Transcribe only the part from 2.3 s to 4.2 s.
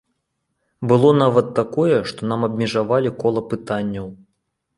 нам абмежавалі кола пытанняў.